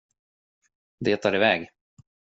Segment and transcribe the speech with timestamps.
[0.99, 1.69] Det är iväg.